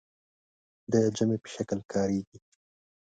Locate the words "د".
0.91-0.93